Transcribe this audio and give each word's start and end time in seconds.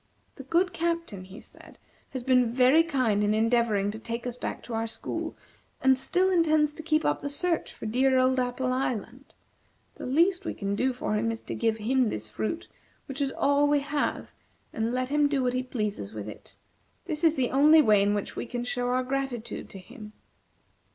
"The 0.35 0.41
good 0.41 0.73
Captain," 0.73 1.25
he 1.25 1.39
said, 1.39 1.77
"has 2.09 2.23
been 2.23 2.51
very 2.51 2.81
kind 2.81 3.23
in 3.23 3.35
endeavoring 3.35 3.91
to 3.91 3.99
take 3.99 4.25
us 4.25 4.35
back 4.35 4.63
to 4.63 4.73
our 4.73 4.87
school, 4.87 5.37
and 5.79 5.95
still 5.95 6.31
intends 6.31 6.73
to 6.73 6.81
keep 6.81 7.05
up 7.05 7.21
the 7.21 7.29
search 7.29 7.71
for 7.71 7.85
dear 7.85 8.17
old 8.17 8.39
Apple 8.39 8.73
Island. 8.73 9.35
The 9.97 10.07
least 10.07 10.43
we 10.43 10.55
can 10.55 10.73
do 10.75 10.91
for 10.91 11.13
him 11.13 11.31
is 11.31 11.43
to 11.43 11.53
give 11.53 11.77
him 11.77 12.09
this 12.09 12.27
fruit, 12.27 12.67
which 13.05 13.21
is 13.21 13.31
all 13.33 13.67
we 13.67 13.81
have, 13.81 14.31
and 14.73 14.91
let 14.91 15.09
him 15.09 15.27
do 15.29 15.43
what 15.43 15.53
he 15.53 15.61
pleases 15.61 16.15
with 16.15 16.27
it. 16.27 16.55
This 17.05 17.23
is 17.23 17.35
the 17.35 17.51
only 17.51 17.83
way 17.83 18.01
in 18.01 18.15
which 18.15 18.35
we 18.35 18.47
can 18.47 18.63
show 18.63 18.87
our 18.87 19.03
gratitude 19.03 19.69
to 19.69 19.77
him." 19.77 20.13